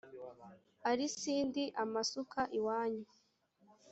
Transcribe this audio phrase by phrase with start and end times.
[0.89, 3.07] ari sindi amasuka iwanyu